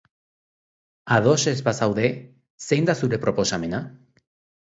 [1.17, 2.09] Ados ez bazaude,
[2.69, 3.83] zein da zure proposamena?